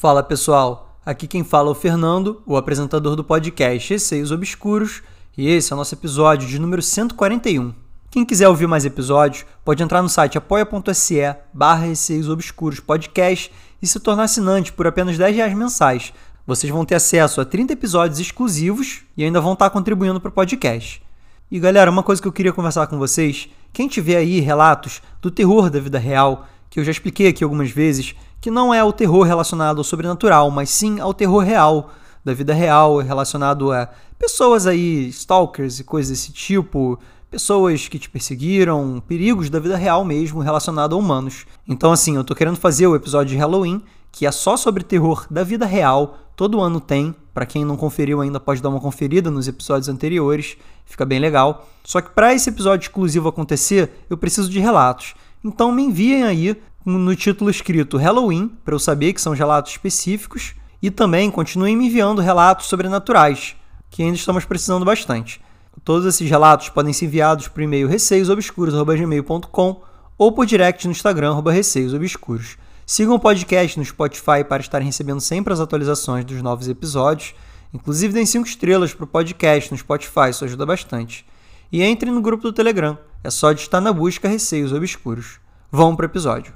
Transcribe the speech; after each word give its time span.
Fala 0.00 0.22
pessoal, 0.22 0.98
aqui 1.04 1.26
quem 1.26 1.44
fala 1.44 1.68
é 1.68 1.72
o 1.72 1.74
Fernando, 1.74 2.42
o 2.46 2.56
apresentador 2.56 3.14
do 3.14 3.22
podcast 3.22 3.92
Receios 3.92 4.32
Obscuros, 4.32 5.02
e 5.36 5.46
esse 5.46 5.70
é 5.70 5.76
o 5.76 5.76
nosso 5.76 5.94
episódio 5.94 6.48
de 6.48 6.58
número 6.58 6.80
141. 6.80 7.74
Quem 8.10 8.24
quiser 8.24 8.48
ouvir 8.48 8.66
mais 8.66 8.86
episódios, 8.86 9.44
pode 9.62 9.82
entrar 9.82 10.00
no 10.00 10.08
site 10.08 10.38
apoia.se 10.38 11.36
barra 11.52 11.84
Obscuros 12.32 12.80
Podcast 12.80 13.52
e 13.82 13.86
se 13.86 14.00
tornar 14.00 14.22
assinante 14.22 14.72
por 14.72 14.86
apenas 14.86 15.18
10 15.18 15.36
reais 15.36 15.54
mensais. 15.54 16.14
Vocês 16.46 16.72
vão 16.72 16.86
ter 16.86 16.94
acesso 16.94 17.38
a 17.38 17.44
30 17.44 17.74
episódios 17.74 18.18
exclusivos 18.18 19.02
e 19.18 19.22
ainda 19.22 19.38
vão 19.38 19.52
estar 19.52 19.68
contribuindo 19.68 20.18
para 20.18 20.30
o 20.30 20.32
podcast. 20.32 21.02
E 21.50 21.60
galera, 21.60 21.90
uma 21.90 22.02
coisa 22.02 22.22
que 22.22 22.28
eu 22.28 22.32
queria 22.32 22.54
conversar 22.54 22.86
com 22.86 22.96
vocês, 22.96 23.50
quem 23.70 23.86
tiver 23.86 24.16
aí 24.16 24.40
relatos 24.40 25.02
do 25.20 25.30
terror 25.30 25.68
da 25.68 25.78
vida 25.78 25.98
real, 25.98 26.46
que 26.70 26.80
eu 26.80 26.84
já 26.84 26.92
expliquei 26.92 27.26
aqui 27.26 27.44
algumas 27.44 27.70
vezes, 27.70 28.14
que 28.40 28.50
não 28.50 28.72
é 28.72 28.82
o 28.82 28.92
terror 28.92 29.24
relacionado 29.24 29.78
ao 29.78 29.84
sobrenatural, 29.84 30.50
mas 30.50 30.70
sim 30.70 31.00
ao 31.00 31.12
terror 31.12 31.42
real, 31.42 31.90
da 32.24 32.32
vida 32.32 32.54
real, 32.54 32.98
relacionado 32.98 33.72
a 33.72 33.88
pessoas 34.18 34.66
aí, 34.66 35.08
stalkers 35.08 35.80
e 35.80 35.84
coisas 35.84 36.10
desse 36.10 36.32
tipo, 36.32 36.98
pessoas 37.30 37.88
que 37.88 37.98
te 37.98 38.08
perseguiram, 38.08 39.02
perigos 39.06 39.48
da 39.48 39.58
vida 39.58 39.76
real 39.76 40.04
mesmo 40.04 40.40
relacionado 40.40 40.94
a 40.94 40.98
humanos. 40.98 41.46
Então, 41.66 41.92
assim, 41.92 42.16
eu 42.16 42.24
tô 42.24 42.34
querendo 42.34 42.56
fazer 42.56 42.86
o 42.86 42.94
episódio 42.94 43.34
de 43.34 43.38
Halloween, 43.38 43.82
que 44.12 44.26
é 44.26 44.32
só 44.32 44.56
sobre 44.56 44.82
terror 44.82 45.26
da 45.30 45.42
vida 45.42 45.64
real. 45.64 46.18
Todo 46.36 46.60
ano 46.60 46.80
tem. 46.80 47.14
Para 47.32 47.46
quem 47.46 47.64
não 47.64 47.76
conferiu 47.76 48.20
ainda, 48.20 48.40
pode 48.40 48.60
dar 48.60 48.68
uma 48.68 48.80
conferida 48.80 49.30
nos 49.30 49.46
episódios 49.46 49.88
anteriores. 49.88 50.56
Fica 50.84 51.04
bem 51.04 51.20
legal. 51.20 51.68
Só 51.84 52.00
que 52.00 52.10
para 52.10 52.34
esse 52.34 52.50
episódio 52.50 52.86
exclusivo 52.86 53.28
acontecer, 53.28 54.04
eu 54.10 54.16
preciso 54.16 54.50
de 54.50 54.58
relatos. 54.58 55.14
Então 55.44 55.72
me 55.72 55.82
enviem 55.82 56.24
aí 56.24 56.56
no 56.84 57.14
título 57.14 57.50
escrito 57.50 57.96
Halloween, 57.96 58.48
para 58.64 58.74
eu 58.74 58.78
saber 58.78 59.12
que 59.12 59.20
são 59.20 59.32
relatos 59.32 59.72
específicos. 59.72 60.54
E 60.82 60.90
também 60.90 61.30
continuem 61.30 61.76
me 61.76 61.86
enviando 61.86 62.22
relatos 62.22 62.66
sobrenaturais, 62.66 63.54
que 63.90 64.02
ainda 64.02 64.16
estamos 64.16 64.46
precisando 64.46 64.84
bastante. 64.84 65.40
Todos 65.84 66.06
esses 66.06 66.28
relatos 66.28 66.68
podem 66.68 66.92
ser 66.92 67.06
enviados 67.06 67.48
por 67.48 67.62
e-mail 67.62 67.86
receiosobscuros.gmail.com 67.86 69.82
ou 70.16 70.32
por 70.32 70.44
direct 70.46 70.86
no 70.86 70.92
Instagram, 70.92 71.40
receiosobscuros. 71.40 72.56
Sigam 72.86 73.14
o 73.14 73.20
podcast 73.20 73.78
no 73.78 73.84
Spotify 73.84 74.42
para 74.46 74.60
estarem 74.60 74.86
recebendo 74.86 75.20
sempre 75.20 75.52
as 75.52 75.60
atualizações 75.60 76.24
dos 76.24 76.42
novos 76.42 76.68
episódios. 76.68 77.34
Inclusive, 77.72 78.12
deem 78.12 78.26
5 78.26 78.46
estrelas 78.46 78.92
para 78.92 79.04
o 79.04 79.06
podcast 79.06 79.70
no 79.70 79.78
Spotify, 79.78 80.30
isso 80.30 80.44
ajuda 80.44 80.66
bastante. 80.66 81.24
E 81.70 81.84
entrem 81.84 82.12
no 82.12 82.20
grupo 82.20 82.42
do 82.42 82.52
Telegram, 82.52 82.98
é 83.22 83.30
só 83.30 83.52
digitar 83.52 83.80
na 83.80 83.92
busca 83.92 84.28
Receios 84.28 84.72
Obscuros. 84.72 85.38
Vamos 85.70 85.96
para 85.96 86.04
o 86.04 86.08
episódio. 86.08 86.54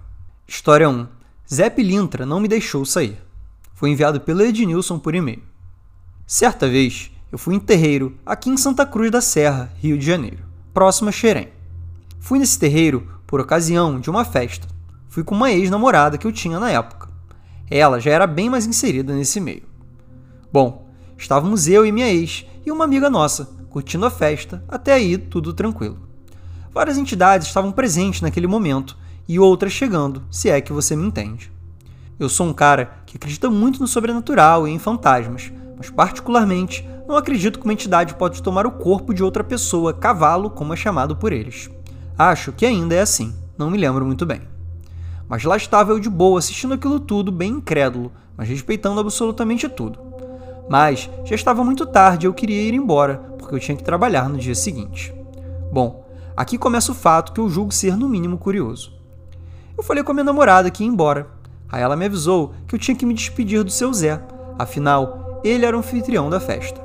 História 0.48 0.88
1. 0.88 1.06
Zé 1.52 1.68
Pilintra 1.68 2.24
não 2.24 2.40
me 2.40 2.48
deixou 2.48 2.84
sair. 2.86 3.22
Foi 3.74 3.90
enviado 3.90 4.20
pelo 4.20 4.42
Ednilson 4.42 4.98
por 4.98 5.14
e-mail. 5.14 5.42
Certa 6.26 6.66
vez, 6.66 7.10
eu 7.30 7.36
fui 7.36 7.54
em 7.54 7.60
terreiro 7.60 8.16
aqui 8.24 8.48
em 8.48 8.56
Santa 8.56 8.86
Cruz 8.86 9.10
da 9.10 9.20
Serra, 9.20 9.70
Rio 9.76 9.98
de 9.98 10.06
Janeiro, 10.06 10.42
próximo 10.72 11.10
a 11.10 11.12
Xerém. 11.12 11.52
Fui 12.18 12.38
nesse 12.38 12.58
terreiro 12.58 13.06
por 13.26 13.40
ocasião 13.40 14.00
de 14.00 14.08
uma 14.08 14.24
festa. 14.24 14.66
Fui 15.08 15.22
com 15.22 15.34
uma 15.34 15.52
ex-namorada 15.52 16.16
que 16.16 16.26
eu 16.26 16.32
tinha 16.32 16.58
na 16.58 16.70
época. 16.70 17.08
Ela 17.70 18.00
já 18.00 18.10
era 18.10 18.26
bem 18.26 18.48
mais 18.48 18.66
inserida 18.66 19.12
nesse 19.12 19.38
meio. 19.38 19.64
Bom, 20.50 20.88
estávamos 21.18 21.68
eu 21.68 21.84
e 21.84 21.92
minha 21.92 22.08
ex 22.08 22.46
e 22.64 22.72
uma 22.72 22.84
amiga 22.84 23.10
nossa, 23.10 23.50
curtindo 23.68 24.06
a 24.06 24.10
festa, 24.10 24.64
até 24.66 24.94
aí 24.94 25.18
tudo 25.18 25.52
tranquilo. 25.52 26.13
Várias 26.74 26.98
entidades 26.98 27.46
estavam 27.46 27.70
presentes 27.70 28.20
naquele 28.20 28.48
momento 28.48 28.96
e 29.28 29.38
outras 29.38 29.72
chegando, 29.72 30.24
se 30.28 30.50
é 30.50 30.60
que 30.60 30.72
você 30.72 30.96
me 30.96 31.06
entende. 31.06 31.52
Eu 32.18 32.28
sou 32.28 32.48
um 32.48 32.52
cara 32.52 32.96
que 33.06 33.16
acredita 33.16 33.48
muito 33.48 33.78
no 33.78 33.86
sobrenatural 33.86 34.66
e 34.66 34.72
em 34.72 34.78
fantasmas, 34.80 35.52
mas 35.76 35.88
particularmente 35.88 36.84
não 37.06 37.16
acredito 37.16 37.60
que 37.60 37.64
uma 37.64 37.72
entidade 37.72 38.16
pode 38.16 38.42
tomar 38.42 38.66
o 38.66 38.72
corpo 38.72 39.14
de 39.14 39.22
outra 39.22 39.44
pessoa, 39.44 39.94
cavalo, 39.94 40.50
como 40.50 40.72
é 40.72 40.76
chamado 40.76 41.14
por 41.14 41.32
eles. 41.32 41.70
Acho 42.18 42.50
que 42.50 42.66
ainda 42.66 42.96
é 42.96 43.02
assim, 43.02 43.32
não 43.56 43.70
me 43.70 43.78
lembro 43.78 44.04
muito 44.04 44.26
bem. 44.26 44.42
Mas 45.28 45.44
lá 45.44 45.56
estava 45.56 45.92
eu 45.92 46.00
de 46.00 46.10
boa 46.10 46.40
assistindo 46.40 46.74
aquilo 46.74 46.98
tudo, 46.98 47.30
bem 47.30 47.52
incrédulo, 47.52 48.10
mas 48.36 48.48
respeitando 48.48 48.98
absolutamente 48.98 49.68
tudo. 49.68 50.00
Mas 50.68 51.08
já 51.24 51.36
estava 51.36 51.62
muito 51.62 51.86
tarde 51.86 52.26
e 52.26 52.28
eu 52.28 52.34
queria 52.34 52.62
ir 52.62 52.74
embora, 52.74 53.18
porque 53.38 53.54
eu 53.54 53.60
tinha 53.60 53.76
que 53.76 53.84
trabalhar 53.84 54.28
no 54.28 54.38
dia 54.38 54.56
seguinte. 54.56 55.14
Bom, 55.72 56.03
aqui 56.36 56.58
começa 56.58 56.92
o 56.92 56.94
fato 56.94 57.32
que 57.32 57.40
eu 57.40 57.48
julgo 57.48 57.72
ser 57.72 57.96
no 57.96 58.08
mínimo 58.08 58.38
curioso. 58.38 58.92
Eu 59.76 59.82
falei 59.82 60.02
com 60.02 60.12
a 60.12 60.14
minha 60.14 60.24
namorada 60.24 60.70
que 60.70 60.82
ia 60.82 60.88
embora. 60.88 61.28
Aí 61.70 61.82
ela 61.82 61.96
me 61.96 62.04
avisou 62.04 62.54
que 62.68 62.74
eu 62.74 62.78
tinha 62.78 62.96
que 62.96 63.04
me 63.04 63.14
despedir 63.14 63.64
do 63.64 63.70
seu 63.70 63.92
Zé, 63.92 64.22
afinal, 64.58 65.40
ele 65.42 65.66
era 65.66 65.76
o 65.76 65.80
anfitrião 65.80 66.30
da 66.30 66.38
festa. 66.38 66.80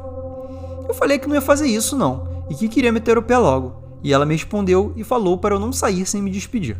Eu 0.88 0.94
falei 0.94 1.20
que 1.20 1.28
não 1.28 1.36
ia 1.36 1.42
fazer 1.42 1.68
isso, 1.68 1.96
não, 1.96 2.28
e 2.50 2.56
que 2.56 2.68
queria 2.68 2.92
meter 2.92 3.18
o 3.18 3.22
pé 3.22 3.38
logo. 3.38 3.76
E 4.02 4.12
ela 4.12 4.26
me 4.26 4.34
respondeu 4.34 4.94
e 4.96 5.04
falou 5.04 5.38
para 5.38 5.54
eu 5.54 5.60
não 5.60 5.72
sair 5.72 6.06
sem 6.06 6.22
me 6.22 6.31
despedir. 6.31 6.78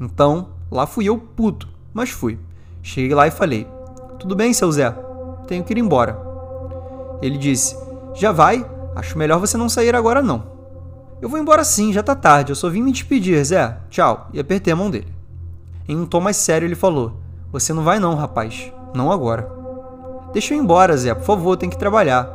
Então, 0.00 0.48
lá 0.70 0.86
fui 0.86 1.06
eu 1.06 1.18
puto, 1.18 1.68
mas 1.92 2.10
fui. 2.10 2.38
Cheguei 2.82 3.14
lá 3.14 3.26
e 3.26 3.30
falei: 3.30 3.66
Tudo 4.18 4.34
bem, 4.34 4.52
seu 4.52 4.72
Zé, 4.72 4.90
tenho 5.46 5.64
que 5.64 5.74
ir 5.74 5.78
embora. 5.78 6.18
Ele 7.20 7.36
disse: 7.36 7.76
Já 8.14 8.32
vai? 8.32 8.64
Acho 8.96 9.18
melhor 9.18 9.38
você 9.38 9.56
não 9.56 9.68
sair 9.68 9.94
agora, 9.94 10.22
não. 10.22 10.59
Eu 11.22 11.28
vou 11.28 11.38
embora 11.38 11.62
sim, 11.64 11.92
já 11.92 12.02
tá 12.02 12.14
tarde, 12.14 12.50
eu 12.50 12.56
só 12.56 12.70
vim 12.70 12.82
me 12.82 12.92
despedir, 12.92 13.44
Zé. 13.44 13.76
Tchau. 13.90 14.28
E 14.32 14.40
apertei 14.40 14.72
a 14.72 14.76
mão 14.76 14.90
dele. 14.90 15.12
Em 15.86 15.94
um 15.94 16.06
tom 16.06 16.20
mais 16.20 16.36
sério, 16.36 16.66
ele 16.66 16.74
falou: 16.74 17.20
Você 17.52 17.74
não 17.74 17.82
vai, 17.82 17.98
não, 17.98 18.14
rapaz. 18.14 18.72
Não 18.94 19.12
agora. 19.12 19.50
Deixa 20.32 20.54
eu 20.54 20.58
ir 20.58 20.62
embora, 20.62 20.96
Zé, 20.96 21.14
por 21.14 21.24
favor, 21.24 21.56
tem 21.56 21.68
que 21.68 21.76
trabalhar. 21.76 22.30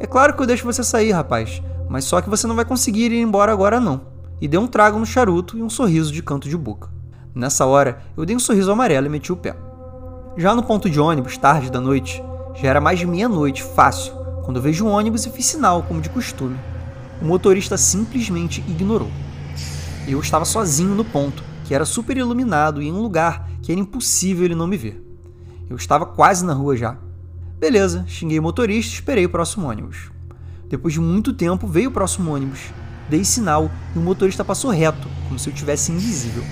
É 0.00 0.06
claro 0.06 0.34
que 0.34 0.40
eu 0.40 0.46
deixo 0.46 0.64
você 0.64 0.82
sair, 0.82 1.10
rapaz, 1.10 1.62
mas 1.88 2.04
só 2.04 2.22
que 2.22 2.30
você 2.30 2.46
não 2.46 2.56
vai 2.56 2.64
conseguir 2.64 3.12
ir 3.12 3.20
embora 3.20 3.52
agora 3.52 3.78
não. 3.78 4.00
E 4.40 4.48
deu 4.48 4.60
um 4.60 4.66
trago 4.66 4.98
no 4.98 5.06
charuto 5.06 5.58
e 5.58 5.62
um 5.62 5.68
sorriso 5.68 6.12
de 6.12 6.22
canto 6.22 6.48
de 6.48 6.56
boca. 6.56 6.88
Nessa 7.34 7.66
hora, 7.66 7.98
eu 8.16 8.24
dei 8.24 8.34
um 8.34 8.40
sorriso 8.40 8.72
amarelo 8.72 9.06
e 9.06 9.10
meti 9.10 9.32
o 9.32 9.36
pé. 9.36 9.54
Já 10.36 10.54
no 10.54 10.62
ponto 10.62 10.88
de 10.88 10.98
ônibus, 10.98 11.36
tarde 11.36 11.70
da 11.70 11.80
noite, 11.80 12.22
já 12.54 12.68
era 12.68 12.80
mais 12.80 12.98
de 12.98 13.06
meia-noite, 13.06 13.62
fácil, 13.62 14.14
quando 14.44 14.62
vejo 14.62 14.86
um 14.86 14.90
ônibus 14.90 15.26
e 15.26 15.30
fiz 15.30 15.46
sinal, 15.46 15.82
como 15.82 16.00
de 16.00 16.10
costume. 16.10 16.58
O 17.24 17.26
motorista 17.26 17.76
simplesmente 17.76 18.62
ignorou. 18.68 19.10
Eu 20.06 20.20
estava 20.20 20.44
sozinho 20.44 20.94
no 20.94 21.04
ponto, 21.04 21.42
que 21.64 21.74
era 21.74 21.84
super 21.84 22.16
iluminado 22.16 22.80
e 22.80 22.86
em 22.86 22.92
um 22.92 23.00
lugar 23.00 23.48
que 23.60 23.72
era 23.72 23.80
impossível 23.80 24.44
ele 24.44 24.54
não 24.54 24.68
me 24.68 24.76
ver. 24.76 25.02
Eu 25.68 25.76
estava 25.76 26.06
quase 26.06 26.44
na 26.44 26.52
rua 26.52 26.76
já, 26.76 26.98
Beleza, 27.64 28.04
xinguei 28.06 28.38
o 28.38 28.42
motorista 28.42 28.90
e 28.90 28.94
esperei 28.94 29.24
o 29.24 29.30
próximo 29.30 29.70
ônibus. 29.70 30.10
Depois 30.68 30.92
de 30.92 31.00
muito 31.00 31.32
tempo, 31.32 31.66
veio 31.66 31.88
o 31.88 31.92
próximo 31.92 32.34
ônibus. 32.34 32.60
Dei 33.08 33.24
sinal 33.24 33.70
e 33.96 33.98
o 33.98 34.02
motorista 34.02 34.44
passou 34.44 34.70
reto, 34.70 35.08
como 35.26 35.38
se 35.38 35.48
eu 35.48 35.54
tivesse 35.54 35.90
invisível. 35.90 36.44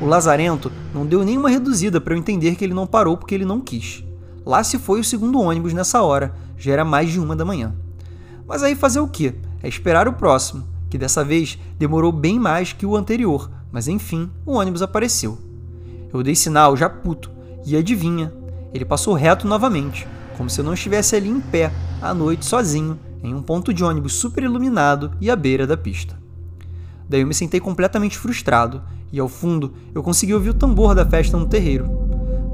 O 0.00 0.04
lazarento 0.04 0.72
não 0.92 1.06
deu 1.06 1.22
nenhuma 1.22 1.48
reduzida 1.48 2.00
para 2.00 2.14
eu 2.14 2.18
entender 2.18 2.56
que 2.56 2.64
ele 2.64 2.74
não 2.74 2.88
parou 2.88 3.16
porque 3.16 3.36
ele 3.36 3.44
não 3.44 3.60
quis. 3.60 4.02
Lá 4.44 4.64
se 4.64 4.80
foi 4.80 4.98
o 4.98 5.04
segundo 5.04 5.38
ônibus 5.38 5.72
nessa 5.72 6.02
hora, 6.02 6.34
já 6.56 6.72
era 6.72 6.84
mais 6.84 7.10
de 7.12 7.20
uma 7.20 7.36
da 7.36 7.44
manhã. 7.44 7.72
Mas 8.44 8.64
aí 8.64 8.74
fazer 8.74 8.98
o 8.98 9.06
quê? 9.06 9.36
É 9.62 9.68
esperar 9.68 10.08
o 10.08 10.12
próximo, 10.12 10.64
que 10.90 10.98
dessa 10.98 11.24
vez 11.24 11.58
demorou 11.78 12.12
bem 12.12 12.38
mais 12.38 12.72
que 12.72 12.84
o 12.84 12.96
anterior, 12.96 13.50
mas 13.70 13.88
enfim, 13.88 14.30
o 14.44 14.52
ônibus 14.52 14.82
apareceu. 14.82 15.38
Eu 16.12 16.22
dei 16.22 16.34
sinal 16.34 16.76
já 16.76 16.88
puto, 16.88 17.30
e 17.64 17.76
adivinha, 17.76 18.32
ele 18.74 18.84
passou 18.84 19.14
reto 19.14 19.46
novamente, 19.46 20.06
como 20.36 20.50
se 20.50 20.60
eu 20.60 20.64
não 20.64 20.74
estivesse 20.74 21.14
ali 21.14 21.28
em 21.28 21.40
pé, 21.40 21.72
à 22.00 22.12
noite, 22.12 22.44
sozinho, 22.44 22.98
em 23.22 23.34
um 23.34 23.42
ponto 23.42 23.72
de 23.72 23.84
ônibus 23.84 24.14
super 24.14 24.42
iluminado 24.42 25.12
e 25.20 25.30
à 25.30 25.36
beira 25.36 25.66
da 25.66 25.76
pista. 25.76 26.18
Daí 27.08 27.20
eu 27.20 27.26
me 27.26 27.34
sentei 27.34 27.60
completamente 27.60 28.18
frustrado, 28.18 28.82
e 29.12 29.20
ao 29.20 29.28
fundo 29.28 29.74
eu 29.94 30.02
consegui 30.02 30.34
ouvir 30.34 30.50
o 30.50 30.54
tambor 30.54 30.94
da 30.94 31.06
festa 31.06 31.36
no 31.36 31.46
terreiro. 31.46 31.88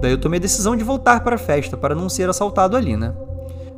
Daí 0.00 0.12
eu 0.12 0.20
tomei 0.20 0.38
a 0.38 0.42
decisão 0.42 0.76
de 0.76 0.84
voltar 0.84 1.24
para 1.24 1.36
a 1.36 1.38
festa 1.38 1.76
para 1.76 1.94
não 1.94 2.08
ser 2.08 2.28
assaltado 2.28 2.76
ali, 2.76 2.96
né? 2.96 3.14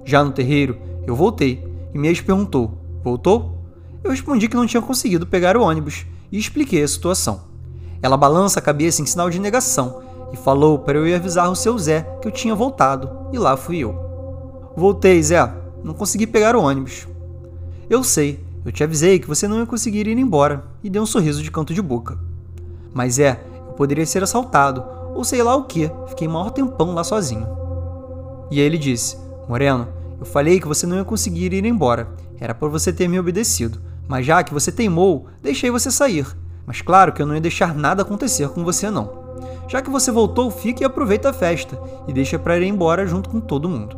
Já 0.04 0.24
no 0.24 0.32
terreiro, 0.32 0.78
eu 1.06 1.14
voltei, 1.14 1.64
e 1.94 2.06
ex 2.06 2.20
perguntou: 2.20 2.79
Voltou? 3.02 3.58
Eu 4.02 4.10
respondi 4.10 4.48
que 4.48 4.56
não 4.56 4.66
tinha 4.66 4.82
conseguido 4.82 5.26
pegar 5.26 5.56
o 5.56 5.62
ônibus 5.62 6.06
e 6.30 6.38
expliquei 6.38 6.82
a 6.82 6.88
situação. 6.88 7.42
Ela 8.02 8.16
balança 8.16 8.58
a 8.58 8.62
cabeça 8.62 9.02
em 9.02 9.06
sinal 9.06 9.28
de 9.28 9.38
negação 9.38 10.02
e 10.32 10.36
falou 10.36 10.78
para 10.78 10.98
eu 10.98 11.06
ir 11.06 11.14
avisar 11.14 11.50
o 11.50 11.56
seu 11.56 11.78
Zé 11.78 12.02
que 12.20 12.28
eu 12.28 12.32
tinha 12.32 12.54
voltado, 12.54 13.10
e 13.32 13.38
lá 13.38 13.56
fui 13.56 13.78
eu. 13.78 14.72
Voltei, 14.76 15.22
Zé, 15.22 15.52
não 15.82 15.92
consegui 15.92 16.26
pegar 16.26 16.54
o 16.54 16.62
ônibus. 16.62 17.06
Eu 17.88 18.04
sei, 18.04 18.42
eu 18.64 18.70
te 18.70 18.84
avisei 18.84 19.18
que 19.18 19.26
você 19.26 19.48
não 19.48 19.58
ia 19.58 19.66
conseguir 19.66 20.06
ir 20.06 20.18
embora, 20.18 20.64
e 20.82 20.88
dei 20.88 21.00
um 21.00 21.06
sorriso 21.06 21.42
de 21.42 21.50
canto 21.50 21.74
de 21.74 21.82
boca. 21.82 22.18
Mas 22.94 23.18
é, 23.18 23.40
eu 23.66 23.72
poderia 23.74 24.06
ser 24.06 24.22
assaltado, 24.22 24.84
ou 25.14 25.24
sei 25.24 25.42
lá 25.42 25.56
o 25.56 25.64
que, 25.64 25.90
fiquei 26.08 26.28
maior 26.28 26.50
tempão 26.50 26.94
lá 26.94 27.02
sozinho. 27.02 27.46
E 28.50 28.60
aí 28.60 28.66
ele 28.66 28.78
disse: 28.78 29.16
Moreno, 29.48 29.88
eu 30.18 30.26
falei 30.26 30.60
que 30.60 30.68
você 30.68 30.86
não 30.86 30.96
ia 30.96 31.04
conseguir 31.04 31.52
ir 31.52 31.64
embora, 31.64 32.08
era 32.40 32.54
por 32.54 32.70
você 32.70 32.92
ter 32.92 33.06
me 33.06 33.20
obedecido, 33.20 33.80
mas 34.08 34.24
já 34.24 34.42
que 34.42 34.54
você 34.54 34.72
teimou, 34.72 35.28
deixei 35.42 35.70
você 35.70 35.90
sair. 35.90 36.26
Mas 36.66 36.80
claro 36.80 37.12
que 37.12 37.20
eu 37.20 37.26
não 37.26 37.34
ia 37.34 37.40
deixar 37.40 37.74
nada 37.74 38.02
acontecer 38.02 38.48
com 38.48 38.64
você, 38.64 38.90
não. 38.90 39.20
Já 39.68 39.82
que 39.82 39.90
você 39.90 40.10
voltou, 40.10 40.50
fique 40.50 40.82
e 40.82 40.86
aproveita 40.86 41.30
a 41.30 41.32
festa 41.32 41.80
e 42.08 42.12
deixa 42.12 42.38
para 42.38 42.58
ir 42.58 42.66
embora 42.66 43.06
junto 43.06 43.28
com 43.28 43.38
todo 43.38 43.68
mundo. 43.68 43.96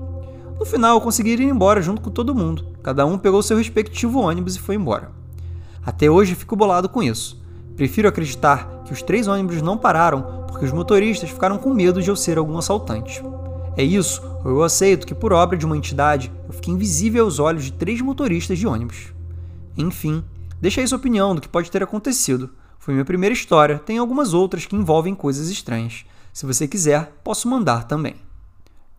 No 0.58 0.66
final, 0.66 0.96
eu 0.96 1.00
consegui 1.00 1.30
ir 1.30 1.40
embora 1.40 1.80
junto 1.80 2.02
com 2.02 2.10
todo 2.10 2.34
mundo. 2.34 2.66
Cada 2.82 3.06
um 3.06 3.16
pegou 3.16 3.42
seu 3.42 3.56
respectivo 3.56 4.20
ônibus 4.20 4.56
e 4.56 4.60
foi 4.60 4.74
embora. 4.74 5.10
Até 5.84 6.10
hoje 6.10 6.34
fico 6.34 6.54
bolado 6.54 6.88
com 6.88 7.02
isso. 7.02 7.42
Prefiro 7.74 8.08
acreditar 8.08 8.82
que 8.84 8.92
os 8.92 9.02
três 9.02 9.26
ônibus 9.26 9.62
não 9.62 9.78
pararam 9.78 10.44
porque 10.46 10.64
os 10.64 10.72
motoristas 10.72 11.30
ficaram 11.30 11.58
com 11.58 11.72
medo 11.72 12.02
de 12.02 12.10
eu 12.10 12.16
ser 12.16 12.38
algum 12.38 12.58
assaltante. 12.58 13.24
É 13.76 13.82
isso, 13.82 14.22
eu 14.50 14.62
aceito 14.62 15.06
que, 15.06 15.14
por 15.14 15.32
obra 15.32 15.56
de 15.56 15.64
uma 15.64 15.76
entidade, 15.76 16.32
eu 16.46 16.52
fiquei 16.52 16.74
invisível 16.74 17.24
aos 17.24 17.38
olhos 17.38 17.64
de 17.64 17.72
três 17.72 18.00
motoristas 18.00 18.58
de 18.58 18.66
ônibus. 18.66 19.12
Enfim, 19.76 20.24
deixa 20.60 20.80
aí 20.80 20.88
sua 20.88 20.98
opinião 20.98 21.34
do 21.34 21.40
que 21.40 21.48
pode 21.48 21.70
ter 21.70 21.82
acontecido. 21.82 22.50
Foi 22.78 22.92
minha 22.92 23.04
primeira 23.04 23.32
história, 23.32 23.78
tem 23.78 23.98
algumas 23.98 24.34
outras 24.34 24.66
que 24.66 24.74
envolvem 24.74 25.14
coisas 25.14 25.48
estranhas. 25.48 26.04
Se 26.32 26.44
você 26.44 26.66
quiser, 26.66 27.12
posso 27.22 27.48
mandar 27.48 27.84
também. 27.84 28.16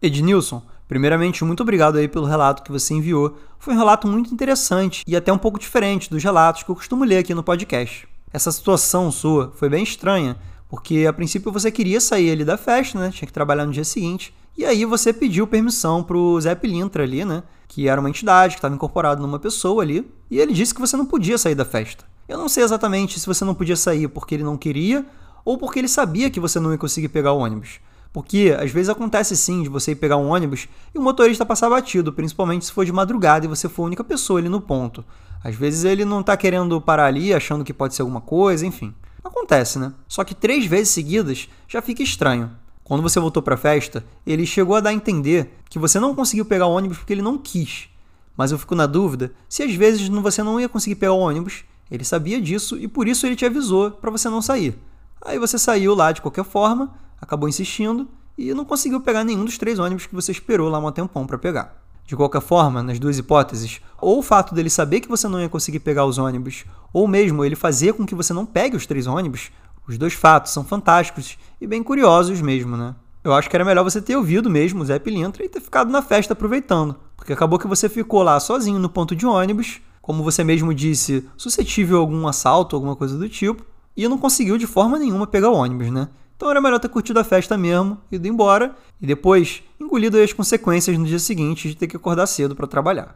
Ednilson, 0.01 0.61
primeiramente, 0.87 1.43
muito 1.43 1.63
obrigado 1.63 1.97
aí 1.97 2.07
pelo 2.07 2.25
relato 2.25 2.63
que 2.63 2.71
você 2.71 2.93
enviou. 2.93 3.37
Foi 3.59 3.73
um 3.73 3.77
relato 3.77 4.07
muito 4.07 4.33
interessante 4.33 5.03
e 5.05 5.15
até 5.15 5.33
um 5.33 5.37
pouco 5.37 5.59
diferente 5.59 6.09
dos 6.09 6.23
relatos 6.23 6.63
que 6.63 6.69
eu 6.69 6.75
costumo 6.75 7.03
ler 7.03 7.17
aqui 7.17 7.33
no 7.33 7.43
podcast. 7.43 8.07
Essa 8.31 8.51
situação 8.51 9.11
sua 9.11 9.51
foi 9.55 9.69
bem 9.69 9.83
estranha, 9.83 10.37
porque 10.69 11.05
a 11.07 11.13
princípio 11.13 11.51
você 11.51 11.71
queria 11.71 12.01
sair 12.01 12.31
ali 12.31 12.43
da 12.43 12.57
festa, 12.57 12.99
né? 12.99 13.11
Tinha 13.11 13.27
que 13.27 13.33
trabalhar 13.33 13.65
no 13.65 13.71
dia 13.71 13.83
seguinte. 13.83 14.33
E 14.57 14.65
aí 14.65 14.85
você 14.85 15.11
pediu 15.11 15.47
permissão 15.47 16.03
pro 16.03 16.39
Zé 16.39 16.53
Pilintra 16.53 17.03
ali, 17.03 17.25
né? 17.25 17.43
Que 17.67 17.87
era 17.87 17.99
uma 17.99 18.09
entidade 18.09 18.53
que 18.53 18.59
estava 18.59 18.75
incorporada 18.75 19.21
numa 19.21 19.39
pessoa 19.39 19.81
ali. 19.81 20.09
E 20.29 20.39
ele 20.39 20.53
disse 20.53 20.73
que 20.73 20.81
você 20.81 20.95
não 20.95 21.05
podia 21.05 21.37
sair 21.37 21.55
da 21.55 21.65
festa. 21.65 22.05
Eu 22.27 22.37
não 22.37 22.47
sei 22.47 22.63
exatamente 22.63 23.19
se 23.19 23.25
você 23.25 23.43
não 23.43 23.55
podia 23.55 23.75
sair 23.75 24.07
porque 24.07 24.35
ele 24.35 24.43
não 24.43 24.57
queria 24.57 25.05
ou 25.43 25.57
porque 25.57 25.79
ele 25.79 25.87
sabia 25.87 26.29
que 26.29 26.39
você 26.39 26.59
não 26.59 26.71
ia 26.71 26.77
conseguir 26.77 27.09
pegar 27.09 27.33
o 27.33 27.39
ônibus. 27.39 27.79
Porque 28.13 28.55
às 28.57 28.69
vezes 28.69 28.89
acontece 28.89 29.35
sim 29.35 29.63
de 29.63 29.69
você 29.69 29.91
ir 29.91 29.95
pegar 29.95 30.17
um 30.17 30.29
ônibus 30.29 30.67
e 30.93 30.99
o 30.99 31.01
motorista 31.01 31.45
passar 31.45 31.69
batido, 31.69 32.13
principalmente 32.13 32.65
se 32.65 32.71
for 32.71 32.85
de 32.85 32.91
madrugada 32.91 33.45
e 33.45 33.49
você 33.49 33.67
for 33.67 33.83
a 33.83 33.85
única 33.87 34.03
pessoa 34.03 34.39
ali 34.39 34.47
no 34.47 34.61
ponto. 34.61 35.03
Às 35.43 35.55
vezes 35.55 35.83
ele 35.83 36.05
não 36.05 36.21
tá 36.21 36.37
querendo 36.37 36.79
parar 36.79 37.07
ali 37.07 37.33
achando 37.33 37.63
que 37.65 37.73
pode 37.73 37.95
ser 37.95 38.03
alguma 38.03 38.21
coisa, 38.21 38.65
enfim. 38.65 38.93
Acontece, 39.23 39.79
né? 39.79 39.93
Só 40.07 40.23
que 40.23 40.35
três 40.35 40.65
vezes 40.65 40.89
seguidas 40.89 41.49
já 41.67 41.81
fica 41.81 42.03
estranho. 42.03 42.51
Quando 42.83 43.01
você 43.01 43.19
voltou 43.19 43.41
para 43.41 43.55
a 43.55 43.57
festa, 43.57 44.03
ele 44.25 44.45
chegou 44.45 44.75
a 44.75 44.81
dar 44.81 44.89
a 44.89 44.93
entender 44.93 45.57
que 45.69 45.79
você 45.79 45.99
não 45.99 46.13
conseguiu 46.13 46.43
pegar 46.43 46.67
o 46.67 46.73
ônibus 46.73 46.97
porque 46.97 47.13
ele 47.13 47.21
não 47.21 47.37
quis. 47.37 47.87
Mas 48.35 48.51
eu 48.51 48.59
fico 48.59 48.75
na 48.75 48.85
dúvida 48.85 49.31
se 49.47 49.63
às 49.63 49.73
vezes 49.73 50.07
você 50.07 50.43
não 50.43 50.59
ia 50.59 50.67
conseguir 50.67 50.95
pegar 50.95 51.13
o 51.13 51.19
ônibus, 51.19 51.63
ele 51.89 52.03
sabia 52.03 52.41
disso 52.41 52.77
e 52.77 52.87
por 52.87 53.07
isso 53.07 53.25
ele 53.25 53.35
te 53.35 53.45
avisou 53.45 53.91
para 53.91 54.11
você 54.11 54.29
não 54.29 54.41
sair. 54.41 54.77
Aí 55.21 55.39
você 55.39 55.57
saiu 55.57 55.95
lá 55.95 56.11
de 56.11 56.21
qualquer 56.21 56.43
forma, 56.43 56.93
acabou 57.21 57.47
insistindo 57.47 58.07
e 58.37 58.53
não 58.53 58.65
conseguiu 58.65 58.99
pegar 58.99 59.23
nenhum 59.23 59.45
dos 59.45 59.57
três 59.57 59.79
ônibus 59.79 60.05
que 60.05 60.15
você 60.15 60.31
esperou 60.31 60.69
lá 60.69 60.79
um 60.79 60.91
tempão 60.91 61.25
para 61.25 61.37
pegar. 61.37 61.81
De 62.05 62.17
qualquer 62.17 62.41
forma, 62.41 62.83
nas 62.83 62.99
duas 62.99 63.17
hipóteses, 63.17 63.79
ou 64.01 64.19
o 64.19 64.21
fato 64.21 64.53
dele 64.53 64.69
saber 64.69 64.99
que 64.99 65.07
você 65.07 65.25
não 65.27 65.39
ia 65.39 65.47
conseguir 65.47 65.79
pegar 65.79 66.05
os 66.05 66.17
ônibus, 66.17 66.65
ou 66.91 67.07
mesmo 67.07 67.45
ele 67.45 67.55
fazer 67.55 67.93
com 67.93 68.05
que 68.05 68.13
você 68.13 68.33
não 68.33 68.45
pegue 68.45 68.75
os 68.75 68.85
três 68.85 69.07
ônibus, 69.07 69.51
os 69.87 69.97
dois 69.97 70.13
fatos 70.13 70.51
são 70.51 70.63
fantásticos 70.63 71.37
e 71.59 71.67
bem 71.67 71.83
curiosos 71.83 72.41
mesmo, 72.41 72.77
né? 72.77 72.95
Eu 73.23 73.33
acho 73.33 73.49
que 73.49 73.55
era 73.55 73.63
melhor 73.63 73.83
você 73.83 74.01
ter 74.01 74.17
ouvido 74.17 74.49
mesmo 74.49 74.81
o 74.81 74.85
Zé 74.85 74.99
Pilintra 74.99 75.45
e 75.45 75.49
ter 75.49 75.61
ficado 75.61 75.89
na 75.89 76.01
festa 76.01 76.33
aproveitando, 76.33 76.95
porque 77.15 77.31
acabou 77.31 77.57
que 77.57 77.67
você 77.67 77.87
ficou 77.87 78.21
lá 78.21 78.39
sozinho 78.39 78.79
no 78.79 78.89
ponto 78.89 79.15
de 79.15 79.25
ônibus, 79.25 79.79
como 80.01 80.23
você 80.23 80.43
mesmo 80.43 80.73
disse, 80.73 81.25
suscetível 81.37 81.97
a 81.97 81.99
algum 82.01 82.27
assalto, 82.27 82.75
alguma 82.75 82.95
coisa 82.95 83.17
do 83.17 83.29
tipo, 83.29 83.65
e 83.95 84.07
não 84.07 84.17
conseguiu 84.17 84.57
de 84.57 84.67
forma 84.67 84.99
nenhuma 84.99 85.25
pegar 85.25 85.49
o 85.49 85.55
ônibus, 85.55 85.89
né? 85.89 86.09
Então 86.35 86.49
era 86.49 86.59
melhor 86.59 86.79
ter 86.79 86.89
curtido 86.89 87.19
a 87.19 87.23
festa 87.23 87.57
mesmo, 87.57 87.97
ido 88.11 88.27
embora 88.27 88.75
e 88.99 89.07
depois 89.07 89.63
engolido 89.79 90.17
as 90.17 90.33
consequências 90.33 90.97
no 90.97 91.05
dia 91.05 91.19
seguinte 91.19 91.69
de 91.69 91.75
ter 91.75 91.87
que 91.87 91.95
acordar 91.95 92.27
cedo 92.27 92.55
para 92.55 92.67
trabalhar. 92.67 93.15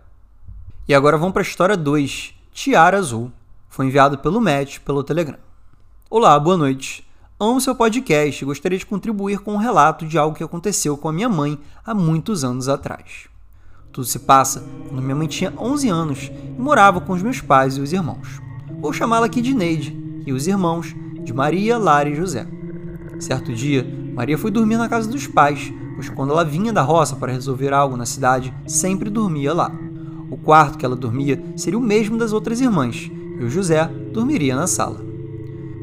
E 0.87 0.95
agora 0.95 1.17
vamos 1.17 1.33
para 1.33 1.41
a 1.41 1.45
história 1.45 1.75
2, 1.75 2.33
Tiara 2.53 2.97
Azul. 2.97 3.29
Foi 3.67 3.85
enviado 3.85 4.17
pelo 4.19 4.39
Matt 4.39 4.79
pelo 4.79 5.03
Telegram. 5.03 5.46
Olá, 6.09 6.39
boa 6.39 6.55
noite. 6.55 7.05
Amo 7.37 7.59
seu 7.59 7.75
podcast 7.75 8.41
e 8.41 8.45
gostaria 8.45 8.79
de 8.79 8.85
contribuir 8.85 9.39
com 9.39 9.55
um 9.55 9.57
relato 9.57 10.05
de 10.05 10.17
algo 10.17 10.37
que 10.37 10.43
aconteceu 10.43 10.95
com 10.95 11.09
a 11.09 11.11
minha 11.11 11.27
mãe 11.27 11.59
há 11.85 11.93
muitos 11.93 12.45
anos 12.45 12.69
atrás. 12.69 13.27
Tudo 13.91 14.07
se 14.07 14.19
passa 14.19 14.63
quando 14.87 15.01
minha 15.01 15.17
mãe 15.17 15.27
tinha 15.27 15.53
11 15.57 15.89
anos 15.89 16.31
e 16.31 16.61
morava 16.61 17.01
com 17.01 17.11
os 17.11 17.21
meus 17.21 17.41
pais 17.41 17.75
e 17.75 17.81
os 17.81 17.91
irmãos. 17.91 18.39
Vou 18.79 18.93
chamá-la 18.93 19.25
aqui 19.25 19.41
de 19.41 19.53
Neide 19.53 20.23
e 20.25 20.31
os 20.31 20.47
irmãos 20.47 20.95
de 21.25 21.33
Maria, 21.33 21.77
Lara 21.77 22.07
e 22.07 22.15
José. 22.15 22.47
Certo 23.19 23.53
dia, 23.53 23.85
Maria 24.15 24.37
foi 24.37 24.49
dormir 24.49 24.77
na 24.77 24.87
casa 24.87 25.09
dos 25.09 25.27
pais, 25.27 25.73
pois 25.95 26.07
quando 26.07 26.31
ela 26.31 26.45
vinha 26.45 26.71
da 26.71 26.83
roça 26.83 27.17
para 27.17 27.33
resolver 27.33 27.73
algo 27.73 27.97
na 27.97 28.05
cidade, 28.05 28.53
sempre 28.65 29.09
dormia 29.09 29.53
lá. 29.53 29.69
O 30.31 30.37
quarto 30.37 30.77
que 30.77 30.85
ela 30.85 30.95
dormia 30.95 31.43
seria 31.57 31.77
o 31.77 31.81
mesmo 31.81 32.17
das 32.17 32.31
outras 32.31 32.61
irmãs, 32.61 33.11
e 33.11 33.43
o 33.43 33.49
José 33.49 33.85
dormiria 34.13 34.55
na 34.55 34.67
sala. 34.67 35.06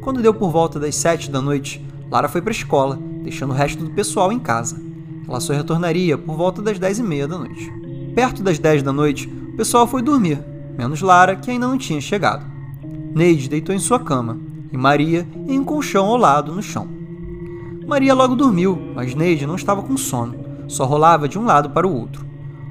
Quando 0.04 0.20
deu 0.20 0.34
por 0.34 0.50
volta 0.50 0.78
das 0.78 0.96
sete 0.96 1.30
da 1.30 1.40
noite, 1.40 1.82
Lara 2.10 2.28
foi 2.28 2.42
para 2.42 2.50
a 2.50 2.52
escola, 2.52 2.98
deixando 3.22 3.52
o 3.52 3.56
resto 3.56 3.82
do 3.82 3.90
pessoal 3.90 4.30
em 4.30 4.38
casa. 4.38 4.78
Ela 5.26 5.40
só 5.40 5.54
retornaria 5.54 6.18
por 6.18 6.36
volta 6.36 6.60
das 6.60 6.78
dez 6.78 6.98
e 6.98 7.02
meia 7.02 7.26
da 7.26 7.38
noite. 7.38 7.72
Perto 8.14 8.42
das 8.42 8.58
dez 8.58 8.82
da 8.82 8.92
noite, 8.92 9.26
o 9.26 9.56
pessoal 9.56 9.86
foi 9.86 10.02
dormir, 10.02 10.44
menos 10.76 11.00
Lara, 11.00 11.36
que 11.36 11.50
ainda 11.50 11.66
não 11.66 11.78
tinha 11.78 12.02
chegado. 12.02 12.44
Neide 13.14 13.48
deitou 13.48 13.74
em 13.74 13.78
sua 13.78 13.98
cama, 13.98 14.38
e 14.70 14.76
Maria 14.76 15.26
em 15.48 15.58
um 15.58 15.64
colchão 15.64 16.04
ao 16.04 16.18
lado 16.18 16.52
no 16.52 16.62
chão. 16.62 16.86
Maria 17.86 18.12
logo 18.12 18.36
dormiu, 18.36 18.78
mas 18.94 19.14
Neide 19.14 19.46
não 19.46 19.56
estava 19.56 19.82
com 19.82 19.96
sono, 19.96 20.34
só 20.68 20.84
rolava 20.84 21.26
de 21.26 21.38
um 21.38 21.46
lado 21.46 21.70
para 21.70 21.88
o 21.88 21.94
outro. 21.98 22.26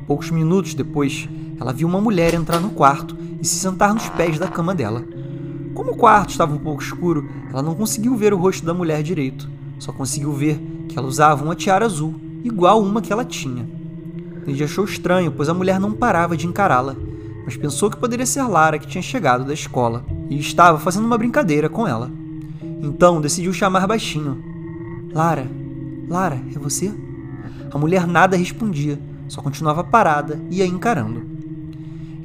Poucos 0.06 0.30
minutos 0.30 0.76
depois, 0.76 1.28
ela 1.60 1.74
viu 1.74 1.88
uma 1.88 2.00
mulher 2.00 2.36
entrar 2.36 2.60
no 2.60 2.70
quarto 2.70 3.18
e 3.42 3.48
se 3.48 3.56
sentar 3.56 3.92
nos 3.92 4.08
pés 4.10 4.38
da 4.38 4.48
cama 4.48 4.76
dela. 4.76 5.04
Como 5.74 5.92
o 5.92 5.96
quarto 5.96 6.30
estava 6.30 6.54
um 6.54 6.60
pouco 6.60 6.82
escuro, 6.82 7.28
ela 7.50 7.62
não 7.62 7.74
conseguiu 7.74 8.16
ver 8.16 8.34
o 8.34 8.38
rosto 8.38 8.66
da 8.66 8.74
mulher 8.74 9.02
direito. 9.02 9.50
Só 9.80 9.92
conseguiu 9.92 10.32
ver 10.32 10.60
que 10.88 10.98
ela 10.98 11.08
usava 11.08 11.44
uma 11.44 11.56
tiara 11.56 11.86
azul, 11.86 12.16
igual 12.44 12.82
uma 12.82 13.02
que 13.02 13.12
ela 13.12 13.26
tinha. 13.26 13.68
Neide 14.46 14.64
achou 14.64 14.86
estranho, 14.86 15.32
pois 15.32 15.50
a 15.50 15.54
mulher 15.54 15.80
não 15.80 15.92
parava 15.92 16.38
de 16.38 16.46
encará-la, 16.46 16.96
mas 17.46 17.58
pensou 17.58 17.90
que 17.90 17.98
poderia 17.98 18.26
ser 18.26 18.44
Lara 18.44 18.78
que 18.78 18.88
tinha 18.88 19.02
chegado 19.02 19.46
da 19.46 19.54
escola 19.54 20.06
e 20.30 20.38
estava 20.38 20.78
fazendo 20.78 21.06
uma 21.06 21.18
brincadeira 21.18 21.70
com 21.70 21.88
ela. 21.88 22.12
Então 22.82 23.22
decidiu 23.22 23.54
chamar 23.54 23.88
baixinho. 23.88 24.44
Lara, 25.14 25.48
Lara, 26.08 26.42
é 26.54 26.60
você? 26.60 26.94
A 27.72 27.78
mulher 27.78 28.06
nada 28.06 28.38
respondia, 28.38 29.00
só 29.28 29.42
continuava 29.42 29.84
parada 29.84 30.40
e 30.52 30.62
a 30.62 30.66
encarando. 30.66 31.24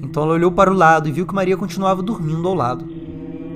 Então 0.03 0.23
ela 0.23 0.35
olhou 0.35 0.51
para 0.53 0.71
o 0.71 0.77
lado 0.77 1.09
e 1.09 1.13
viu 1.13 1.27
que 1.27 1.35
Maria 1.35 1.57
continuava 1.57 2.03
dormindo 2.03 2.47
ao 2.47 2.55
lado. 2.55 2.98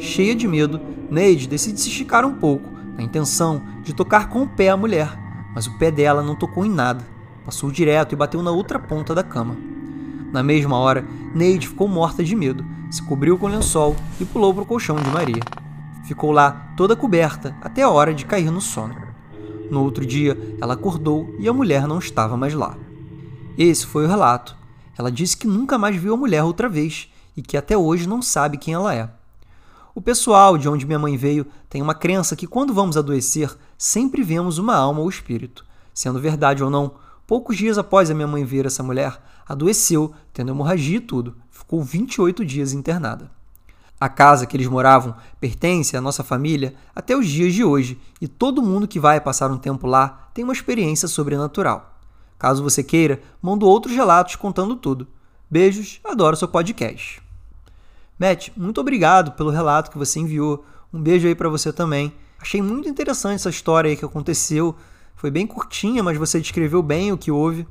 Cheia 0.03 0.35
de 0.35 0.49
medo, 0.49 0.81
Neide 1.09 1.47
decide 1.47 1.81
se 1.81 1.89
esticar 1.89 2.27
um 2.27 2.35
pouco, 2.35 2.69
na 2.97 3.05
intenção 3.05 3.63
de 3.85 3.95
tocar 3.95 4.29
com 4.29 4.43
o 4.43 4.49
pé 4.49 4.69
a 4.69 4.77
mulher, 4.77 5.17
mas 5.55 5.69
o 5.69 5.79
pé 5.79 5.93
dela 5.93 6.25
não 6.25 6.35
tocou 6.35 6.67
em 6.67 6.69
nada. 6.69 7.07
Passou 7.45 7.71
direto 7.71 8.13
e 8.13 8.17
bateu 8.17 8.43
na 8.43 8.51
outra 8.51 8.81
ponta 8.81 9.15
da 9.15 9.23
cama. 9.23 9.57
Na 10.33 10.43
mesma 10.43 10.77
hora, 10.77 11.07
Neide 11.33 11.69
ficou 11.69 11.87
morta 11.87 12.25
de 12.25 12.35
medo, 12.35 12.67
se 12.91 13.01
cobriu 13.01 13.39
com 13.39 13.47
o 13.47 13.49
lençol 13.49 13.95
e 14.21 14.25
pulou 14.25 14.53
para 14.53 14.65
o 14.65 14.67
colchão 14.67 14.97
de 14.97 15.09
Maria. 15.09 15.41
Ficou 16.05 16.33
lá, 16.33 16.73
toda 16.77 16.97
coberta, 16.97 17.57
até 17.63 17.83
a 17.83 17.89
hora 17.89 18.13
de 18.13 18.27
cair 18.27 18.51
no 18.51 18.61
sono. 18.61 18.97
No 19.71 19.85
outro 19.85 20.05
dia, 20.05 20.37
ela 20.61 20.75
acordou 20.75 21.33
e 21.39 21.49
a 21.49 21.53
mulher 21.53 21.87
não 21.87 22.01
estava 22.01 22.37
mais 22.37 22.55
lá. 22.55 22.77
Esse 23.57 23.87
foi 23.87 24.05
o 24.05 24.09
relato. 24.09 24.57
Ela 24.99 25.13
disse 25.13 25.37
que 25.37 25.47
nunca 25.47 25.79
mais 25.79 25.95
viu 25.95 26.13
a 26.13 26.17
mulher 26.17 26.43
outra 26.43 26.69
vez 26.69 27.09
e 27.37 27.41
que 27.41 27.57
até 27.57 27.79
hoje 27.79 28.09
não 28.09 28.21
sabe 28.21 28.59
quem 28.59 28.75
ela 28.75 28.93
é. 28.93 29.22
O 29.95 30.01
pessoal 30.01 30.57
de 30.57 30.69
onde 30.69 30.87
minha 30.87 30.99
mãe 30.99 31.19
veio 31.19 31.47
tem 31.69 31.83
uma 31.83 31.95
crença 31.95 32.35
que 32.35 32.47
quando 32.47 32.73
vamos 32.73 32.97
adoecer, 32.97 33.55
sempre 33.77 34.23
vemos 34.23 34.57
uma 34.57 34.75
alma 34.75 35.01
ou 35.01 35.09
espírito. 35.09 35.67
Sendo 35.93 36.19
verdade 36.19 36.65
ou 36.65 36.71
não, 36.71 36.95
poucos 37.27 37.59
dias 37.59 37.77
após 37.77 38.11
a 38.11 38.15
minha 38.15 38.27
mãe 38.27 38.43
ver 38.43 38.65
essa 38.65 38.83
mulher, 38.83 39.23
adoeceu, 39.47 40.15
tendo 40.33 40.51
hemorragia 40.51 40.97
e 40.97 41.01
tudo. 41.01 41.37
Ficou 41.51 41.83
28 41.83 42.43
dias 42.43 42.73
internada. 42.73 43.31
A 44.01 44.09
casa 44.09 44.47
que 44.47 44.57
eles 44.57 44.67
moravam 44.67 45.15
pertence 45.39 45.97
à 45.97 46.01
nossa 46.01 46.25
família 46.25 46.75
até 46.95 47.15
os 47.15 47.29
dias 47.29 47.53
de 47.53 47.63
hoje 47.63 48.01
e 48.21 48.27
todo 48.27 48.63
mundo 48.63 48.89
que 48.89 48.99
vai 48.99 49.21
passar 49.21 49.51
um 49.51 49.59
tempo 49.59 49.87
lá 49.87 50.31
tem 50.33 50.43
uma 50.43 50.55
experiência 50.55 51.07
sobrenatural. 51.07 52.01
Caso 52.39 52.65
você 52.65 52.83
queira, 52.83 53.21
mando 53.41 53.67
outros 53.67 53.95
relatos 53.95 54.37
contando 54.37 54.75
tudo. 54.75 55.07
Beijos, 55.49 56.01
adoro 56.03 56.35
seu 56.35 56.49
podcast. 56.49 57.22
Matt, 58.23 58.51
muito 58.57 58.81
obrigado 58.81 59.33
pelo 59.33 59.51
relato 59.51 59.91
que 59.91 59.99
você 59.99 60.21
enviou. 60.21 60.65
Um 60.95 61.03
beijo 61.03 61.27
aí 61.27 61.35
para 61.35 61.49
você 61.49 61.73
também. 61.73 62.13
Achei 62.41 62.63
muito 62.63 62.89
interessante 62.89 63.35
essa 63.35 63.51
história 63.51 63.91
aí 63.91 63.97
que 63.97 64.05
aconteceu. 64.05 64.77
Foi 65.17 65.29
bem 65.29 65.45
curtinha, 65.45 66.05
mas 66.05 66.17
você 66.17 66.39
descreveu 66.39 66.85
bem 66.85 67.11
o 67.11 67.19
que 67.19 67.33
houve. 67.33 67.67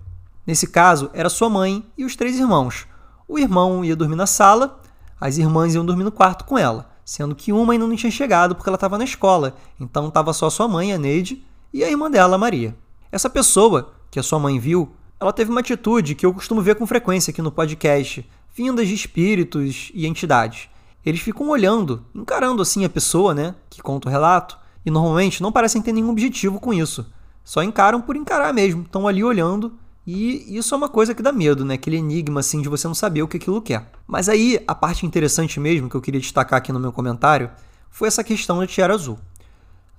Nesse 0.46 0.68
caso, 0.68 1.10
era 1.14 1.30
sua 1.30 1.50
mãe 1.50 1.86
e 1.98 2.04
os 2.04 2.18
três 2.18 2.38
irmãos. 2.38 2.86
O 3.30 3.40
irmão 3.40 3.86
ia 3.86 3.96
dormir 3.96 4.18
na 4.18 4.28
sala, 4.28 4.78
as 5.22 5.38
irmãs 5.38 5.74
iam 5.74 5.86
dormir 5.86 6.04
no 6.04 6.12
quarto 6.12 6.44
com 6.44 6.58
ela. 6.58 6.92
sendo 7.06 7.34
que 7.34 7.54
uma 7.54 7.72
ainda 7.72 7.88
não 7.88 7.96
tinha 7.96 8.12
chegado 8.12 8.54
porque 8.54 8.70
ela 8.70 8.76
estava 8.76 8.98
na 8.98 9.06
escola, 9.06 9.56
então 9.80 10.10
estava 10.10 10.34
só 10.34 10.50
sua 10.50 10.68
mãe, 10.68 10.92
a 10.92 10.98
Neide, 10.98 11.46
e 11.74 11.82
a 11.82 11.90
irmã 11.90 12.12
dela, 12.12 12.36
a 12.36 12.38
Maria. 12.38 12.76
Essa 13.10 13.30
pessoa 13.30 13.94
que 14.10 14.20
a 14.20 14.24
sua 14.24 14.38
mãe 14.38 14.60
viu, 14.60 14.92
ela 15.18 15.32
teve 15.32 15.50
uma 15.50 15.62
atitude 15.62 16.14
que 16.14 16.26
eu 16.26 16.34
costumo 16.34 16.62
ver 16.62 16.76
com 16.76 16.86
frequência 16.86 17.32
aqui 17.32 17.42
no 17.42 17.52
podcast, 17.52 18.30
vindas 18.54 18.88
de 18.88 18.94
espíritos 18.94 19.92
e 19.94 20.06
entidades. 20.06 20.70
Eles 21.06 21.22
ficam 21.22 21.50
olhando, 21.50 22.06
encarando 22.14 22.62
assim 22.62 22.86
a 22.86 22.90
pessoa, 22.90 23.34
né, 23.34 23.56
que 23.70 23.82
conta 23.82 24.08
o 24.08 24.12
relato, 24.12 24.58
e 24.86 24.92
normalmente 24.92 25.42
não 25.42 25.52
parecem 25.52 25.82
ter 25.82 25.92
nenhum 25.92 26.10
objetivo 26.10 26.60
com 26.60 26.74
isso. 26.74 27.06
Só 27.44 27.64
encaram 27.64 28.02
por 28.02 28.16
encarar 28.16 28.54
mesmo, 28.54 28.84
estão 28.84 29.08
ali 29.08 29.24
olhando 29.24 29.74
e 30.06 30.58
isso 30.58 30.74
é 30.74 30.78
uma 30.78 30.90
coisa 30.90 31.14
que 31.14 31.22
dá 31.22 31.32
medo, 31.32 31.64
né? 31.64 31.76
Aquele 31.76 31.98
enigma 31.98 32.40
assim 32.40 32.62
de 32.62 32.70
você 32.70 32.88
não 32.88 32.96
saber 32.96 33.22
o 33.22 33.28
que 33.28 33.38
aquilo 33.38 33.62
quer. 33.62 33.90
Mas 34.08 34.28
aí 34.28 34.60
a 34.68 34.74
parte 34.74 35.06
interessante 35.06 35.60
mesmo 35.60 35.90
que 35.90 35.96
eu 35.96 36.02
queria 36.02 36.20
destacar 36.20 36.58
aqui 36.58 36.72
no 36.72 36.80
meu 36.80 36.92
comentário 36.92 37.52
foi 37.90 38.08
essa 38.08 38.24
questão 38.24 38.60
da 38.60 38.68
tiara 38.68 38.94
azul. 38.94 39.20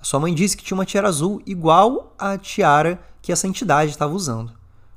A 0.01 0.05
sua 0.05 0.19
mãe 0.19 0.35
disse 0.35 0.57
que 0.57 0.65
tinha 0.65 0.77
uma 0.77 0.85
tiara 0.85 1.09
azul 1.09 1.41
igual 1.47 2.15
à 2.19 2.37
tiara 2.37 3.01
que 3.21 3.31
essa 3.31 3.47
entidade 3.47 3.93
estava 3.93 4.13
usando. 4.13 4.53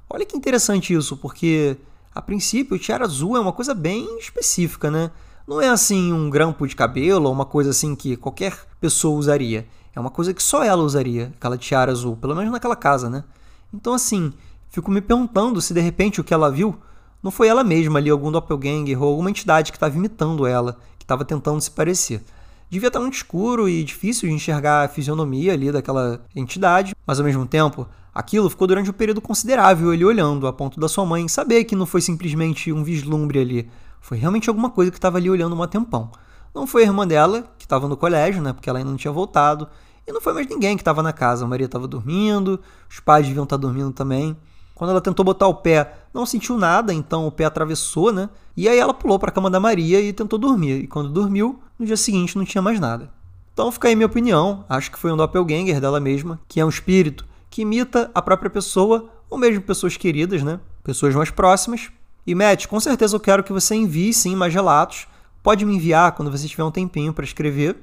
Olha 0.09 0.25
que 0.25 0.35
interessante 0.35 0.93
isso, 0.93 1.15
porque 1.17 1.77
a 2.15 2.21
princípio, 2.21 2.79
tiara 2.79 3.03
azul 3.03 3.35
é 3.35 3.39
uma 3.41 3.51
coisa 3.51 3.73
bem 3.73 4.17
específica, 4.17 4.89
né? 4.89 5.11
Não 5.45 5.59
é 5.59 5.67
assim 5.67 6.13
um 6.13 6.29
grampo 6.29 6.65
de 6.65 6.73
cabelo 6.73 7.25
ou 7.25 7.33
uma 7.33 7.45
coisa 7.45 7.71
assim 7.71 7.93
que 7.93 8.15
qualquer 8.15 8.57
pessoa 8.79 9.19
usaria. 9.19 9.67
É 9.93 9.99
uma 9.99 10.09
coisa 10.09 10.33
que 10.33 10.41
só 10.41 10.63
ela 10.63 10.81
usaria, 10.81 11.33
aquela 11.35 11.57
tiara 11.57 11.91
azul, 11.91 12.15
pelo 12.15 12.33
menos 12.33 12.53
naquela 12.53 12.75
casa, 12.75 13.09
né? 13.09 13.25
Então, 13.73 13.93
assim, 13.93 14.31
fico 14.69 14.89
me 14.89 15.01
perguntando 15.01 15.61
se 15.61 15.73
de 15.73 15.81
repente 15.81 16.21
o 16.21 16.23
que 16.23 16.33
ela 16.33 16.49
viu 16.49 16.77
não 17.21 17.31
foi 17.31 17.47
ela 17.47 17.63
mesma 17.63 17.99
ali, 17.99 18.09
algum 18.09 18.31
doppelganger 18.31 19.01
ou 19.01 19.09
alguma 19.09 19.29
entidade 19.29 19.71
que 19.71 19.77
estava 19.77 19.95
imitando 19.97 20.47
ela, 20.47 20.77
que 20.97 21.03
estava 21.03 21.25
tentando 21.25 21.59
se 21.59 21.71
parecer. 21.71 22.23
Devia 22.69 22.87
estar 22.87 22.99
muito 22.99 23.15
escuro 23.15 23.67
e 23.67 23.83
difícil 23.83 24.29
de 24.29 24.35
enxergar 24.35 24.85
a 24.85 24.87
fisionomia 24.87 25.51
ali 25.51 25.71
daquela 25.71 26.21
entidade, 26.35 26.95
mas 27.05 27.19
ao 27.19 27.25
mesmo 27.25 27.45
tempo, 27.45 27.87
aquilo 28.15 28.49
ficou 28.49 28.65
durante 28.65 28.89
um 28.89 28.93
período 28.93 29.19
considerável 29.19 29.93
ele 29.93 30.05
olhando, 30.05 30.47
a 30.47 30.53
ponto 30.53 30.79
da 30.79 30.87
sua 30.87 31.05
mãe 31.05 31.27
saber 31.27 31.65
que 31.65 31.75
não 31.75 31.85
foi 31.85 31.99
simplesmente 31.99 32.71
um 32.71 32.81
vislumbre 32.81 33.39
ali, 33.39 33.69
foi 33.99 34.17
realmente 34.17 34.47
alguma 34.47 34.69
coisa 34.69 34.89
que 34.89 34.97
estava 34.97 35.17
ali 35.17 35.29
olhando 35.29 35.61
um 35.61 35.67
tempão. 35.67 36.09
Não 36.53 36.65
foi 36.65 36.83
a 36.83 36.85
irmã 36.85 37.05
dela, 37.05 37.43
que 37.57 37.65
estava 37.65 37.89
no 37.89 37.97
colégio, 37.97 38.41
né, 38.41 38.53
porque 38.53 38.69
ela 38.69 38.79
ainda 38.79 38.89
não 38.89 38.97
tinha 38.97 39.11
voltado, 39.11 39.67
e 40.07 40.11
não 40.13 40.21
foi 40.21 40.33
mais 40.33 40.47
ninguém 40.47 40.77
que 40.77 40.81
estava 40.81 41.03
na 41.03 41.11
casa. 41.11 41.43
A 41.43 41.47
Maria 41.47 41.65
estava 41.65 41.87
dormindo, 41.87 42.59
os 42.89 42.99
pais 42.99 43.27
deviam 43.27 43.43
estar 43.43 43.57
dormindo 43.57 43.91
também. 43.91 44.37
Quando 44.73 44.91
ela 44.91 45.01
tentou 45.01 45.25
botar 45.25 45.47
o 45.47 45.55
pé, 45.55 45.93
não 46.13 46.25
sentiu 46.25 46.57
nada, 46.57 46.93
então 46.93 47.25
o 47.25 47.31
pé 47.31 47.45
atravessou, 47.45 48.11
né? 48.13 48.29
E 48.55 48.69
aí 48.69 48.77
ela 48.77 48.93
pulou 48.93 49.17
para 49.17 49.29
a 49.29 49.31
cama 49.31 49.49
da 49.49 49.59
Maria 49.59 49.99
e 49.99 50.13
tentou 50.13 50.37
dormir. 50.37 50.83
E 50.83 50.87
quando 50.87 51.09
dormiu, 51.09 51.59
no 51.79 51.85
dia 51.85 51.97
seguinte 51.97 52.37
não 52.37 52.45
tinha 52.45 52.61
mais 52.61 52.79
nada. 52.79 53.09
Então 53.51 53.71
fica 53.71 53.87
aí 53.87 53.95
minha 53.95 54.05
opinião. 54.05 54.63
Acho 54.69 54.91
que 54.91 54.99
foi 54.99 55.11
um 55.11 55.17
doppelganger 55.17 55.81
dela 55.81 55.99
mesma, 55.99 56.39
que 56.47 56.59
é 56.59 56.65
um 56.65 56.69
espírito 56.69 57.25
que 57.55 57.61
imita 57.61 58.11
a 58.13 58.21
própria 58.21 58.49
pessoa, 58.49 59.09
ou 59.29 59.37
mesmo 59.37 59.61
pessoas 59.61 59.95
queridas, 59.95 60.43
né? 60.43 60.59
Pessoas 60.83 61.15
mais 61.15 61.31
próximas. 61.31 61.89
E 62.27 62.35
Matt, 62.35 62.67
com 62.67 62.81
certeza 62.81 63.15
eu 63.15 63.19
quero 63.21 63.45
que 63.45 63.53
você 63.53 63.73
envie 63.73 64.13
sim 64.13 64.35
mais 64.35 64.53
relatos. 64.53 65.07
Pode 65.41 65.63
me 65.63 65.73
enviar 65.73 66.11
quando 66.11 66.29
você 66.29 66.49
tiver 66.49 66.65
um 66.65 66.71
tempinho 66.71 67.13
para 67.13 67.23
escrever. 67.23 67.77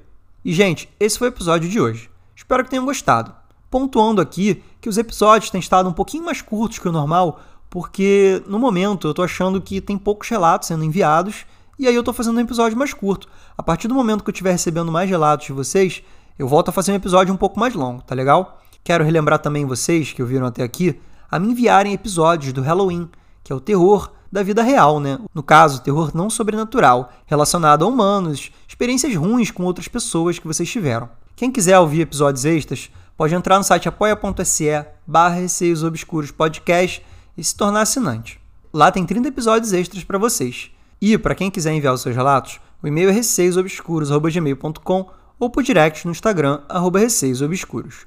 E 0.44 0.52
gente, 0.52 0.90
esse 1.00 1.18
foi 1.18 1.28
o 1.28 1.30
episódio 1.30 1.70
de 1.70 1.80
hoje. 1.80 2.10
Espero 2.36 2.62
que 2.62 2.68
tenham 2.68 2.84
gostado 2.84 3.34
pontuando 3.70 4.20
aqui 4.20 4.62
que 4.78 4.90
os 4.90 4.98
episódios 4.98 5.48
têm 5.48 5.58
estado 5.58 5.88
um 5.88 5.92
pouquinho 5.94 6.26
mais 6.26 6.42
curtos 6.42 6.78
que 6.78 6.86
o 6.86 6.92
normal, 6.92 7.40
porque 7.70 8.42
no 8.46 8.58
momento 8.58 9.06
eu 9.06 9.12
estou 9.12 9.24
achando 9.24 9.58
que 9.58 9.80
tem 9.80 9.96
poucos 9.96 10.28
relatos 10.28 10.68
sendo 10.68 10.84
enviados 10.84 11.46
e 11.78 11.88
aí 11.88 11.94
eu 11.94 12.02
estou 12.02 12.12
fazendo 12.12 12.36
um 12.36 12.40
episódio 12.40 12.76
mais 12.76 12.92
curto. 12.92 13.26
A 13.56 13.62
partir 13.62 13.88
do 13.88 13.94
momento 13.94 14.22
que 14.22 14.28
eu 14.28 14.32
estiver 14.32 14.52
recebendo 14.52 14.92
mais 14.92 15.08
relatos 15.08 15.46
de 15.46 15.54
vocês, 15.54 16.02
eu 16.38 16.46
volto 16.46 16.68
a 16.68 16.72
fazer 16.72 16.92
um 16.92 16.96
episódio 16.96 17.32
um 17.32 17.38
pouco 17.38 17.58
mais 17.58 17.72
longo, 17.72 18.02
tá 18.02 18.14
legal? 18.14 18.58
Quero 18.84 19.04
relembrar 19.04 19.38
também 19.38 19.64
vocês 19.64 20.12
que 20.12 20.22
ouviram 20.22 20.46
até 20.46 20.62
aqui 20.62 21.00
a 21.30 21.38
me 21.38 21.48
enviarem 21.52 21.92
episódios 21.92 22.52
do 22.52 22.62
Halloween, 22.62 23.08
que 23.44 23.52
é 23.52 23.56
o 23.56 23.60
terror 23.60 24.10
da 24.30 24.42
vida 24.42 24.62
real, 24.62 24.98
né? 24.98 25.18
No 25.34 25.42
caso, 25.42 25.82
terror 25.82 26.10
não 26.14 26.28
sobrenatural, 26.30 27.12
relacionado 27.26 27.84
a 27.84 27.88
humanos, 27.88 28.50
experiências 28.66 29.14
ruins 29.14 29.50
com 29.50 29.64
outras 29.64 29.88
pessoas 29.88 30.38
que 30.38 30.46
vocês 30.46 30.70
tiveram. 30.70 31.08
Quem 31.36 31.50
quiser 31.50 31.78
ouvir 31.78 32.00
episódios 32.00 32.44
extras, 32.44 32.90
pode 33.16 33.34
entrar 33.34 33.58
no 33.58 33.64
site 33.64 33.88
apoia.se 33.88 34.86
barra 35.06 35.36
Receios 35.36 35.82
Obscuros 35.84 36.30
Podcast 36.30 37.04
e 37.36 37.44
se 37.44 37.54
tornar 37.54 37.82
assinante. 37.82 38.40
Lá 38.72 38.90
tem 38.90 39.04
30 39.04 39.28
episódios 39.28 39.72
extras 39.72 40.02
para 40.02 40.18
vocês. 40.18 40.70
E, 41.00 41.18
para 41.18 41.34
quem 41.34 41.50
quiser 41.50 41.72
enviar 41.72 41.94
os 41.94 42.00
seus 42.00 42.16
relatos, 42.16 42.60
o 42.82 42.88
e-mail 42.88 43.10
é 43.10 43.12
receiosobscuros.gmail.com 43.12 45.10
ou 45.38 45.50
por 45.50 45.62
direct 45.62 46.06
no 46.06 46.12
Instagram, 46.12 46.60
arroba 46.68 46.98
receiosobscuros. 46.98 48.06